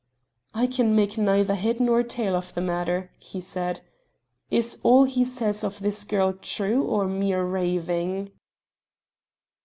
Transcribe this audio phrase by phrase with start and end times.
[0.55, 3.81] "I can make neither head nor tail of the matter," he said.
[4.49, 8.31] "Is all he says of this girl true, or mere raving?"